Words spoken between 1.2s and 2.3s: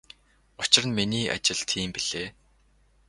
ажил тийм билээ.